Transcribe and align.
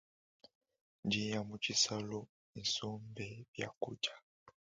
Ndinya 1.05 1.39
mu 1.47 1.55
tshisalu 1.61 2.19
isumbe 2.63 3.27
biakudia. 3.51 4.13